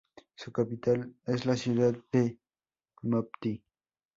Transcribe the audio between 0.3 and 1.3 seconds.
Su capital